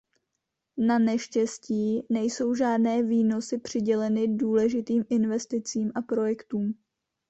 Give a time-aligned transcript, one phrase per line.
[0.77, 6.73] Naneštěstí nejsou žádné výnosy přiděleny důležitým investicím a projektům.